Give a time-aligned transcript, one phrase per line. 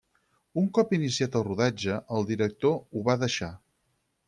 [0.61, 3.53] Un cop iniciat el rodatge, el director ho va deixar.